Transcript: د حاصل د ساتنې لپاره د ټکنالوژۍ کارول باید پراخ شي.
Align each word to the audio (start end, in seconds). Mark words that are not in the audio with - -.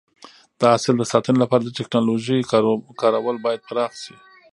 د 0.59 0.61
حاصل 0.71 0.95
د 0.97 1.03
ساتنې 1.13 1.37
لپاره 1.43 1.61
د 1.63 1.69
ټکنالوژۍ 1.77 2.39
کارول 3.01 3.37
باید 3.45 3.65
پراخ 3.67 3.91
شي. 4.03 4.15